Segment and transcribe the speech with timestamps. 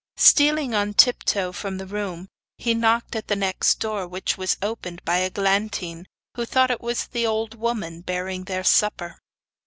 [0.17, 4.57] Stealing on tip toe from the room, he knocked at the next door, which was
[4.59, 9.19] opened by Eglantine, who thought it was the old woman bearing their supper.